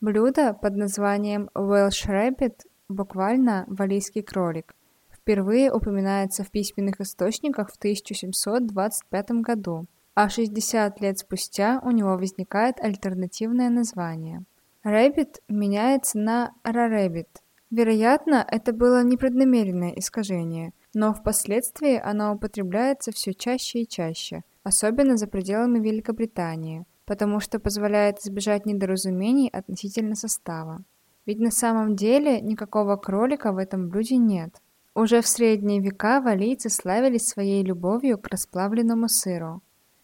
Блюдо 0.00 0.52
под 0.52 0.76
названием 0.76 1.48
Welsh 1.54 2.08
Rabbit, 2.08 2.62
буквально 2.88 3.64
валийский 3.68 4.22
кролик, 4.22 4.74
впервые 5.12 5.72
упоминается 5.72 6.42
в 6.42 6.50
письменных 6.50 7.00
источниках 7.00 7.70
в 7.70 7.76
1725 7.76 9.30
году, 9.42 9.84
а 10.14 10.28
60 10.28 11.00
лет 11.00 11.18
спустя 11.18 11.80
у 11.84 11.92
него 11.92 12.16
возникает 12.16 12.80
альтернативное 12.80 13.70
название. 13.70 14.44
Rabbit 14.84 15.36
меняется 15.48 16.18
на 16.18 16.52
Rarebit. 16.64 17.28
Вероятно, 17.70 18.44
это 18.50 18.72
было 18.72 19.04
непреднамеренное 19.04 19.92
искажение, 19.92 20.72
но 20.94 21.14
впоследствии 21.14 21.96
оно 21.96 22.34
употребляется 22.34 23.12
все 23.12 23.34
чаще 23.34 23.82
и 23.82 23.88
чаще– 23.88 24.42
особенно 24.62 25.16
за 25.16 25.26
пределами 25.26 25.78
Великобритании, 25.78 26.84
потому 27.06 27.40
что 27.40 27.58
позволяет 27.58 28.18
избежать 28.18 28.66
недоразумений 28.66 29.48
относительно 29.48 30.14
состава. 30.14 30.84
Ведь 31.26 31.38
на 31.38 31.50
самом 31.50 31.96
деле 31.96 32.40
никакого 32.40 32.96
кролика 32.96 33.52
в 33.52 33.58
этом 33.58 33.88
блюде 33.88 34.16
нет. 34.16 34.54
Уже 34.94 35.20
в 35.20 35.26
средние 35.26 35.80
века 35.80 36.20
валийцы 36.20 36.68
славились 36.68 37.26
своей 37.26 37.62
любовью 37.62 38.18
к 38.18 38.28
расплавленному 38.28 39.08
сыру. 39.08 39.62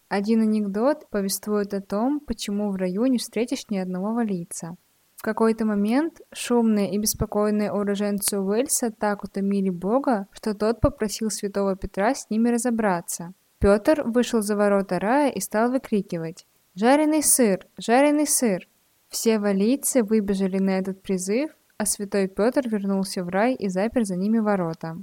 Один 0.08 0.42
анекдот 0.42 1.08
повествует 1.10 1.74
о 1.74 1.80
том, 1.80 2.20
почему 2.20 2.70
в 2.70 2.76
раю 2.76 3.06
не 3.06 3.18
встретишь 3.18 3.68
ни 3.68 3.78
одного 3.78 4.14
валийца. 4.14 4.76
В 5.16 5.22
какой-то 5.22 5.64
момент 5.64 6.20
шумные 6.32 6.92
и 6.92 6.98
беспокойные 6.98 7.72
уроженцы 7.72 8.38
Уэльса 8.38 8.90
так 8.90 9.24
утомили 9.24 9.70
Бога, 9.70 10.28
что 10.30 10.54
тот 10.54 10.80
попросил 10.80 11.30
святого 11.30 11.74
Петра 11.74 12.14
с 12.14 12.30
ними 12.30 12.50
разобраться– 12.50 13.32
Петр 13.58 14.02
вышел 14.04 14.42
за 14.42 14.54
ворота 14.56 14.98
рая 14.98 15.30
и 15.30 15.40
стал 15.40 15.70
выкрикивать 15.70 16.46
«Жареный 16.74 17.22
сыр! 17.22 17.66
Жареный 17.78 18.26
сыр!». 18.26 18.68
Все 19.08 19.38
валийцы 19.38 20.02
выбежали 20.02 20.58
на 20.58 20.78
этот 20.78 21.02
призыв, 21.02 21.50
а 21.78 21.86
святой 21.86 22.28
Петр 22.28 22.68
вернулся 22.68 23.24
в 23.24 23.28
рай 23.28 23.54
и 23.54 23.68
запер 23.68 24.04
за 24.04 24.16
ними 24.16 24.38
ворота. 24.38 24.98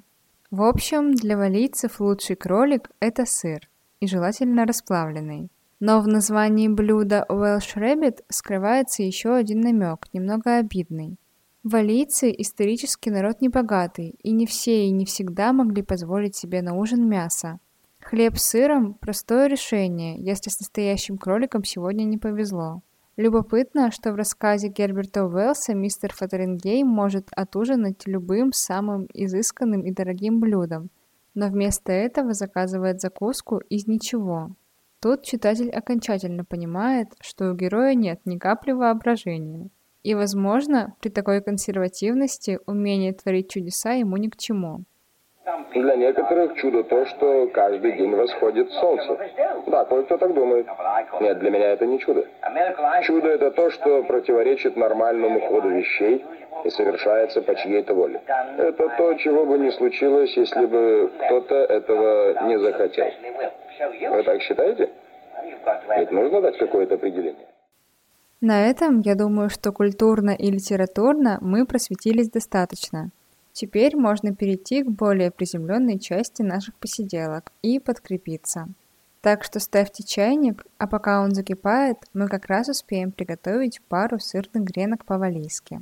В 0.51 0.61
общем, 0.61 1.13
для 1.13 1.35
валийцев 1.35 1.99
лучший 1.99 2.35
кролик– 2.35 2.91
это 2.99 3.25
сыр, 3.25 3.67
и 3.99 4.07
желательно 4.07 4.65
расплавленный. 4.65 5.49
Но 5.79 5.99
в 5.99 6.07
названии 6.07 6.67
блюда 6.67 7.25
Welsh 7.27 7.75
Rabbit 7.75 8.23
скрывается 8.29 9.01
еще 9.01 9.33
один 9.33 9.61
намек, 9.61 10.05
немного 10.13 10.57
обидный. 10.57 11.17
Валийцы– 11.63 12.31
исторически 12.37 13.09
народ 13.09 13.41
небогатый, 13.41 14.15
и 14.21 14.31
не 14.31 14.45
все 14.45 14.85
и 14.85 14.91
не 14.91 15.05
всегда 15.05 15.53
могли 15.53 15.81
позволить 15.81 16.35
себе 16.35 16.61
на 16.61 16.75
ужин 16.75 17.09
мясо. 17.09 17.59
Хлеб 18.05 18.37
с 18.37 18.49
сыром– 18.49 18.93
простое 19.01 19.47
решение, 19.47 20.17
если 20.19 20.49
с 20.49 20.59
настоящим 20.59 21.17
кроликом 21.17 21.63
сегодня 21.63 22.03
не 22.03 22.17
повезло. 22.17 22.81
Любопытно, 23.15 23.91
что 23.91 24.11
в 24.11 24.15
рассказе 24.15 24.67
Герберта 24.67 25.25
Уэллса 25.25 25.73
мистер 25.73 26.11
Фотерингей 26.13 26.83
может 26.83 27.29
отужинать 27.31 28.05
любым 28.05 28.51
самым 28.51 29.07
изысканным 29.13 29.81
и 29.81 29.91
дорогим 29.91 30.39
блюдом, 30.39 30.89
но 31.33 31.47
вместо 31.47 31.91
этого 31.91 32.33
заказывает 32.33 32.99
закуску 32.99 33.59
из 33.69 33.87
ничего. 33.87 34.51
Тут 34.99 35.23
читатель 35.23 35.69
окончательно 35.69 36.43
понимает, 36.43 37.07
что 37.21 37.51
у 37.51 37.55
героя 37.55 37.93
нет 37.93 38.19
ни 38.25 38.37
капли 38.37 38.71
воображения. 38.71 39.69
И, 40.03 40.13
возможно, 40.13 40.95
при 40.99 41.09
такой 41.09 41.41
консервативности 41.41 42.59
умение 42.65 43.13
творить 43.13 43.49
чудеса 43.49 43.93
ему 43.93 44.17
ни 44.17 44.27
к 44.27 44.37
чему. 44.37 44.83
Для 45.73 45.95
некоторых 45.95 46.55
чудо 46.55 46.83
то, 46.83 47.05
что 47.05 47.47
каждый 47.47 47.97
день 47.97 48.15
восходит 48.15 48.71
солнце. 48.71 49.17
Да, 49.67 49.83
кое-кто 49.83 50.17
так 50.17 50.33
думает. 50.33 50.65
Нет, 51.19 51.39
для 51.39 51.49
меня 51.49 51.71
это 51.71 51.85
не 51.85 51.99
чудо. 51.99 52.25
Чудо 53.03 53.27
это 53.27 53.51
то, 53.51 53.69
что 53.69 54.03
противоречит 54.03 54.77
нормальному 54.77 55.41
ходу 55.41 55.69
вещей 55.69 56.23
и 56.63 56.69
совершается 56.69 57.41
по 57.41 57.55
чьей-то 57.55 57.93
воле. 57.93 58.21
Это 58.57 58.87
то, 58.97 59.13
чего 59.15 59.45
бы 59.45 59.57
не 59.57 59.71
случилось, 59.71 60.35
если 60.37 60.65
бы 60.65 61.11
кто-то 61.25 61.55
этого 61.55 62.47
не 62.47 62.57
захотел. 62.59 63.07
Вы 64.11 64.23
так 64.23 64.41
считаете? 64.41 64.89
Ведь 65.97 66.11
нужно 66.11 66.41
дать 66.41 66.57
какое-то 66.57 66.95
определение. 66.95 67.47
На 68.39 68.69
этом, 68.69 68.99
я 69.01 69.15
думаю, 69.15 69.49
что 69.49 69.71
культурно 69.71 70.31
и 70.31 70.51
литературно 70.51 71.37
мы 71.41 71.65
просветились 71.65 72.29
достаточно. 72.29 73.11
Теперь 73.53 73.95
можно 73.95 74.35
перейти 74.35 74.81
к 74.81 74.89
более 74.89 75.29
приземленной 75.29 75.99
части 75.99 76.41
наших 76.41 76.73
посиделок 76.79 77.51
и 77.61 77.79
подкрепиться. 77.79 78.67
Так 79.21 79.43
что 79.43 79.59
ставьте 79.59 80.03
чайник, 80.03 80.65
а 80.79 80.87
пока 80.87 81.21
он 81.21 81.35
закипает, 81.35 81.97
мы 82.13 82.27
как 82.27 82.47
раз 82.47 82.67
успеем 82.67 83.11
приготовить 83.11 83.79
пару 83.87 84.19
сырных 84.19 84.63
гренок 84.63 85.05
по-валийски. 85.05 85.81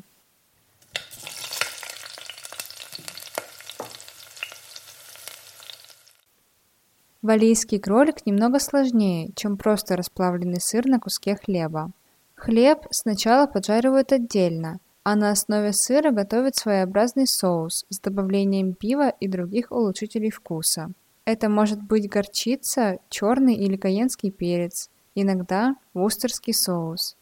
Валийский 7.21 7.79
кролик 7.79 8.25
немного 8.25 8.60
сложнее, 8.60 9.29
чем 9.36 9.55
просто 9.55 9.95
расплавленный 9.95 10.60
сыр 10.60 10.88
на 10.88 10.99
куске 10.99 11.38
хлеба. 11.38 11.91
Хлеб 12.36 12.79
сначала 12.91 13.47
поджаривают 13.47 14.12
отдельно– 14.12 14.79
а 15.03 15.15
на 15.15 15.31
основе 15.31 15.73
сыра 15.73 16.11
готовят 16.11 16.55
своеобразный 16.55 17.27
соус 17.27 17.85
с 17.89 17.99
добавлением 17.99 18.73
пива 18.73 19.09
и 19.09 19.27
других 19.27 19.71
улучшителей 19.71 20.29
вкуса. 20.29 20.91
Это 21.25 21.49
может 21.49 21.81
быть 21.81 22.09
горчица, 22.09 22.99
черный 23.09 23.55
или 23.55 23.77
каенский 23.77 24.31
перец, 24.31 24.89
иногда 25.15 25.75
вустерский 25.93 26.53
соус. 26.53 27.15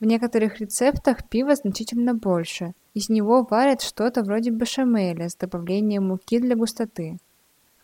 В 0.00 0.06
некоторых 0.06 0.60
рецептах 0.60 1.28
пива 1.28 1.54
значительно 1.54 2.14
больше. 2.14 2.74
Из 2.94 3.08
него 3.08 3.46
варят 3.48 3.80
что-то 3.80 4.22
вроде 4.22 4.50
бешамеля 4.50 5.28
с 5.28 5.36
добавлением 5.36 6.08
муки 6.08 6.38
для 6.38 6.56
густоты. 6.56 7.18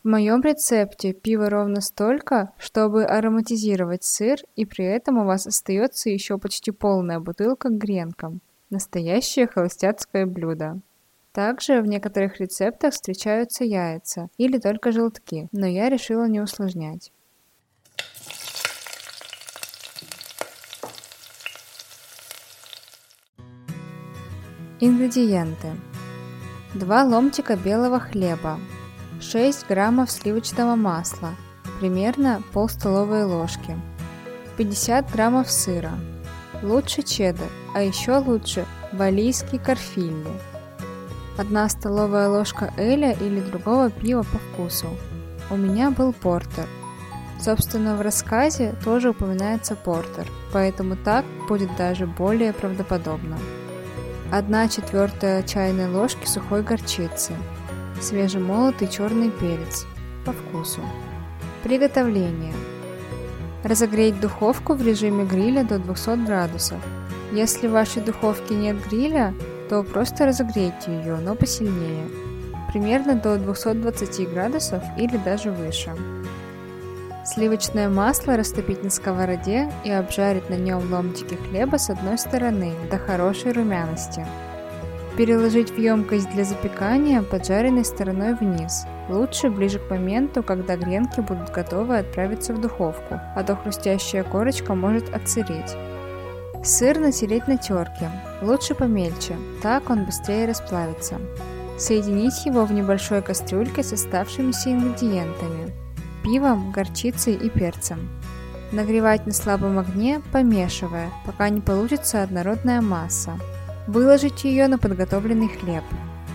В 0.03 0.09
моем 0.09 0.41
рецепте 0.41 1.13
пива 1.13 1.51
ровно 1.51 1.81
столько, 1.81 2.53
чтобы 2.59 3.05
ароматизировать 3.05 4.03
сыр, 4.03 4.39
и 4.57 4.65
при 4.65 4.85
этом 4.85 5.19
у 5.19 5.25
вас 5.25 5.47
остается 5.47 6.11
еще 6.11 6.39
почти 6.39 6.71
полная 6.71 7.21
бутылка 7.21 7.69
к 7.69 7.79
гренкам. 7.79 8.41
Настоящее 8.71 9.49
холостяцкое 9.49 10.27
блюдо. 10.27 10.79
Также 11.33 11.81
в 11.81 11.87
некоторых 11.87 12.39
рецептах 12.39 12.95
встречаются 12.95 13.65
яйца 13.65 14.29
или 14.37 14.59
только 14.59 14.93
желтки, 14.93 15.49
но 15.51 15.67
я 15.67 15.89
решила 15.89 16.29
не 16.29 16.41
усложнять. 16.41 17.13
Ингредиенты. 24.79 25.73
2 26.75 27.05
ломтика 27.05 27.57
белого 27.57 27.99
хлеба, 27.99 28.61
6 29.21 29.67
граммов 29.69 30.13
сливочного 30.13 30.77
масла, 30.77 31.31
примерно 31.81 32.41
пол 32.53 32.69
столовой 32.69 33.25
ложки, 33.25 33.77
50 34.57 35.11
граммов 35.11 35.51
сыра, 35.51 35.93
лучше 36.63 37.03
чеддер, 37.03 37.49
а 37.75 37.83
еще 37.83 38.17
лучше 38.19 38.67
валийский 38.93 39.59
карфильни, 39.59 40.33
1 41.41 41.69
столовая 41.71 42.29
ложка 42.29 42.73
эля 42.77 43.13
или 43.13 43.41
другого 43.41 43.91
пива 43.91 44.23
по 44.23 44.39
вкусу. 44.39 44.89
У 45.49 45.57
меня 45.57 45.91
был 45.91 46.13
портер. 46.13 46.67
Собственно, 47.41 47.97
в 47.97 48.03
рассказе 48.03 48.75
тоже 48.85 49.11
упоминается 49.11 49.75
портер, 49.75 50.27
поэтому 50.53 50.97
так 50.97 51.25
будет 51.49 51.75
даже 51.77 52.07
более 52.07 52.53
правдоподобно. 52.53 53.39
1 54.31 54.69
четвертая 54.69 55.43
чайной 55.43 55.91
ложки 55.91 56.27
сухой 56.27 56.63
горчицы, 56.63 57.33
свежемолотый 58.01 58.89
черный 58.89 59.31
перец 59.31 59.87
по 60.27 60.33
вкусу. 60.33 60.83
Приготовление. 61.63 62.55
Разогреть 63.63 64.19
духовку 64.21 64.75
в 64.75 64.87
режиме 64.87 65.25
гриля 65.25 65.65
до 65.65 65.79
200 65.79 66.27
градусов. 66.27 66.79
Если 67.33 67.69
в 67.69 67.73
вашей 67.73 68.03
духовке 68.03 68.55
нет 68.55 68.77
гриля, 68.89 69.35
то 69.69 69.83
просто 69.83 70.27
разогрейте 70.27 70.91
ее, 70.91 71.17
но 71.17 71.35
посильнее, 71.35 72.09
примерно 72.73 73.15
до 73.15 73.37
220 73.37 74.33
градусов 74.33 74.83
или 74.97 75.17
даже 75.19 75.53
выше. 75.53 75.93
Сливочное 77.25 77.89
масло 77.89 78.37
растопить 78.37 78.83
на 78.83 78.91
сковороде 78.91 79.71
и 79.85 79.91
обжарить 79.91 80.49
на 80.49 80.55
нем 80.55 80.91
ломтики 80.91 81.35
хлеба 81.35 81.77
с 81.77 81.91
одной 81.91 82.19
стороны 82.19 82.73
до 82.91 82.99
хорошей 82.99 83.53
румяности. 83.53 84.27
Переложить 85.17 85.71
в 85.71 85.79
емкость 85.79 86.31
для 86.31 86.45
запекания 86.45 87.23
поджаренной 87.23 87.85
стороной 87.85 88.35
вниз. 88.35 88.85
Лучше 89.09 89.51
ближе 89.51 89.79
к 89.79 89.91
моменту, 89.91 90.43
когда 90.43 90.77
гренки 90.77 91.21
будут 91.21 91.51
готовы 91.51 91.99
отправиться 91.99 92.55
в 92.55 92.61
духовку, 92.61 93.21
а 93.35 93.43
то 93.43 93.57
хрустящая 93.57 94.23
корочка 94.23 94.75
может 94.75 95.13
отсыреть. 95.13 95.77
Сыр 96.63 96.99
натереть 96.99 97.49
на 97.49 97.57
терке, 97.57 98.11
лучше 98.43 98.75
помельче, 98.75 99.37
так 99.63 99.91
он 99.91 100.05
быстрее 100.05 100.47
расплавится. 100.47 101.17
Соединить 101.79 102.45
его 102.45 102.65
в 102.67 102.73
небольшой 102.73 103.23
кастрюльке 103.23 103.83
с 103.83 103.93
оставшимися 103.93 104.71
ингредиентами– 104.71 105.73
пивом, 106.23 106.71
горчицей 106.71 107.35
и 107.35 107.49
перцем. 107.49 108.09
Нагревать 108.73 109.27
на 109.27 109.33
слабом 109.33 109.79
огне, 109.79 110.21
помешивая, 110.33 111.11
пока 111.27 111.49
не 111.49 111.61
получится 111.61 112.23
однородная 112.23 112.81
масса. 112.81 113.33
Выложить 113.87 114.45
ее 114.45 114.69
на 114.69 114.79
подготовленный 114.79 115.49
хлеб. 115.49 115.85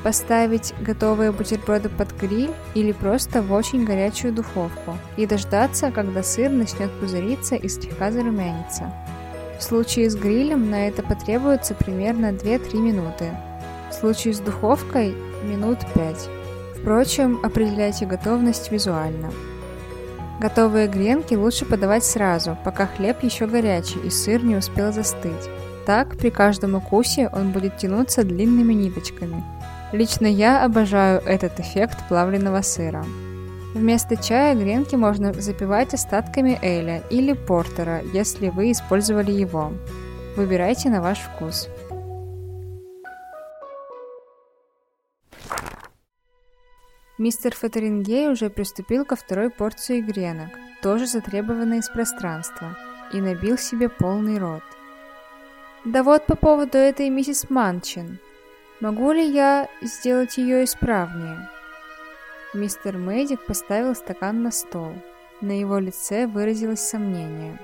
Поставить 0.03 0.73
готовые 0.81 1.31
бутерброды 1.31 1.89
под 1.89 2.15
гриль 2.19 2.51
или 2.75 2.91
просто 2.91 3.41
в 3.41 3.51
очень 3.51 3.86
горячую 3.86 4.34
духовку 4.34 4.97
и 5.17 5.25
дождаться, 5.25 5.91
когда 5.91 6.21
сыр 6.21 6.51
начнет 6.51 6.91
пузыриться 6.99 7.55
и 7.55 7.67
слегка 7.67 8.12
зарумянится. 8.12 8.93
В 9.58 9.63
случае 9.63 10.10
с 10.10 10.15
грилем 10.15 10.69
на 10.69 10.88
это 10.88 11.01
потребуется 11.01 11.73
примерно 11.73 12.31
2-3 12.31 12.77
минуты. 12.77 13.31
В 13.89 13.93
случае 13.93 14.34
с 14.34 14.39
духовкой– 14.39 15.15
минут 15.43 15.79
5. 15.93 16.29
Впрочем, 16.79 17.39
определяйте 17.41 18.05
готовность 18.05 18.71
визуально. 18.71 19.31
Готовые 20.39 20.88
гренки 20.88 21.34
лучше 21.34 21.65
подавать 21.65 22.03
сразу, 22.03 22.58
пока 22.63 22.88
хлеб 22.88 23.23
еще 23.23 23.47
горячий 23.47 23.99
и 23.99 24.10
сыр 24.10 24.43
не 24.43 24.55
успел 24.55 24.91
застыть. 24.91 25.49
Так 25.86 26.17
при 26.17 26.30
каждом 26.30 26.76
укусе 26.76 27.30
он 27.32 27.52
будет 27.52 27.78
тянуться 27.78 28.24
длинными 28.24 28.74
ниточками. 28.74 29.43
Лично 29.91 30.26
я 30.26 30.65
обожаю 30.65 31.21
этот 31.21 31.60
эффект 31.60 32.08
плавленного 32.10 32.62
сыра. 32.62 33.06
Вместо 33.76 34.15
чая 34.15 34.56
гренки 34.56 34.95
можно 34.95 35.34
запивать 35.34 35.93
остатками 35.93 36.58
эля 36.62 37.04
или 37.10 37.34
портера, 37.34 38.02
если 38.13 38.50
вы 38.50 38.71
использовали 38.71 39.32
его. 39.32 39.74
Выбирайте 40.36 40.89
на 40.89 41.02
ваш 41.02 41.19
вкус. 41.19 41.69
Мистер 47.17 47.56
Фатерингей 47.56 48.30
уже 48.30 48.50
приступил 48.50 49.06
ко 49.06 49.15
второй 49.15 49.50
порции 49.50 50.02
гренок, 50.02 50.50
тоже 50.82 51.06
затребованной 51.06 51.78
из 51.80 51.89
пространства, 51.89 52.76
и 53.13 53.21
набил 53.21 53.58
себе 53.58 53.88
полный 53.88 54.38
рот. 54.38 54.63
Да 55.86 56.02
вот 56.02 56.26
по 56.26 56.36
поводу 56.36 56.80
этой 56.80 57.10
миссис 57.10 57.48
Манчин. 57.52 58.17
Могу 58.80 59.12
ли 59.12 59.24
я 59.24 59.69
сделать 59.84 60.36
ее 60.36 60.63
исправнее? 60.63 61.48
Мистер 62.56 62.98
Мэддик 62.98 63.45
поставил 63.45 63.93
стакан 63.93 64.41
на 64.41 64.50
стол. 64.50 64.93
На 65.41 65.52
его 65.52 65.78
лице 65.78 66.26
выразилось 66.26 66.80
сомнение. 66.80 67.60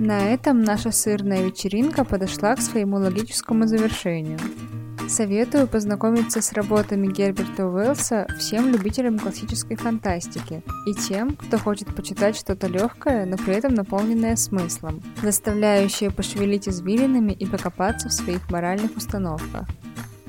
На 0.00 0.32
этом 0.32 0.62
наша 0.62 0.92
сырная 0.92 1.42
вечеринка 1.42 2.06
подошла 2.06 2.56
к 2.56 2.62
своему 2.62 2.96
логическому 2.96 3.66
завершению. 3.66 4.38
Советую 5.08 5.66
познакомиться 5.66 6.42
с 6.42 6.52
работами 6.52 7.06
Герберта 7.06 7.66
Уэллса 7.66 8.26
всем 8.38 8.70
любителям 8.70 9.18
классической 9.18 9.74
фантастики 9.74 10.62
и 10.86 10.92
тем, 10.92 11.34
кто 11.34 11.56
хочет 11.58 11.94
почитать 11.96 12.36
что-то 12.36 12.66
легкое, 12.66 13.24
но 13.24 13.38
при 13.38 13.54
этом 13.54 13.72
наполненное 13.72 14.36
смыслом, 14.36 15.02
заставляющее 15.22 16.10
пошевелить 16.10 16.68
извилинами 16.68 17.32
и 17.32 17.46
покопаться 17.46 18.10
в 18.10 18.12
своих 18.12 18.50
моральных 18.50 18.96
установках. 18.98 19.66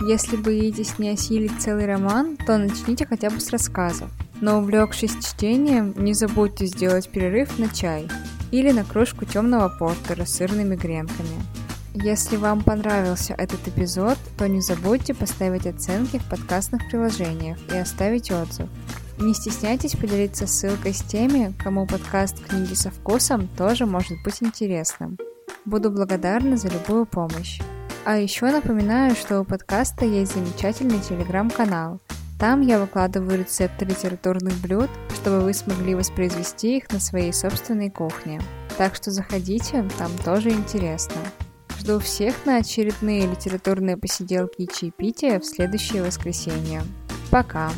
Если 0.08 0.38
боитесь 0.38 0.98
не 0.98 1.10
осилить 1.10 1.60
целый 1.60 1.86
роман, 1.86 2.38
то 2.38 2.58
начните 2.58 3.06
хотя 3.06 3.30
бы 3.30 3.42
с 3.42 3.50
рассказов. 3.50 4.10
Но 4.39 4.60
увлекшись 4.60 5.18
чтением, 5.22 5.94
не 5.98 6.13
забудьте 6.13 6.65
сделать 6.65 7.10
перерыв 7.10 7.60
на 7.60 7.68
чай 7.68 8.08
или 8.52 8.72
на 8.72 8.86
кружку 8.86 9.26
темного 9.26 9.68
портера 9.68 10.24
с 10.24 10.36
сырными 10.36 10.78
гренками. 10.78 11.59
Если 12.02 12.38
вам 12.38 12.64
понравился 12.64 13.34
этот 13.34 13.68
эпизод, 13.68 14.18
то 14.38 14.48
не 14.48 14.62
забудьте 14.62 15.14
поставить 15.14 15.68
оценки 15.68 16.18
в 16.18 16.30
подкастных 16.30 16.88
приложениях 16.88 17.58
и 17.74 17.78
оставить 17.78 18.32
отзыв. 18.32 18.70
Не 19.20 19.34
стесняйтесь 19.34 19.98
поделиться 19.98 20.48
ссылкой 20.48 20.94
с 20.94 21.02
теми, 21.02 21.54
кому 21.62 21.86
подкаст 21.86 22.42
«Книги 22.46 22.74
со 22.74 22.90
вкусом» 22.90 23.50
тоже 23.58 23.86
может 23.86 24.18
быть 24.24 24.42
интересным. 24.42 25.18
Буду 25.66 25.92
благодарна 25.92 26.56
за 26.56 26.70
любую 26.70 27.06
помощь. 27.06 27.60
А 28.06 28.16
еще 28.16 28.46
напоминаю, 28.46 29.14
что 29.14 29.42
у 29.42 29.44
подкаста 29.44 30.06
есть 30.06 30.36
замечательный 30.36 31.02
телеграм-канал. 31.02 32.00
Там 32.40 32.62
я 32.62 32.80
выкладываю 32.80 33.40
рецепты 33.40 33.84
литературных 33.84 34.54
блюд, 34.62 34.90
чтобы 35.16 35.42
вы 35.42 35.54
смогли 35.54 35.96
воспроизвести 35.96 36.78
их 36.78 36.90
на 36.94 37.02
своей 37.02 37.34
собственной 37.34 37.90
кухне. 37.90 38.42
Так 38.78 38.96
что 38.96 39.12
заходите, 39.12 39.86
там 39.98 40.12
тоже 40.24 40.52
интересно. 40.52 41.18
Жду 41.80 42.00
всех 42.00 42.46
на 42.46 42.58
очередные 42.58 43.26
литературные 43.26 43.96
посиделки 43.96 44.63
и 44.63 44.68
чаепития 44.68 45.39
в 45.39 45.46
следующее 45.46 46.04
воскресенье. 46.04 46.84
Пока! 47.32 47.72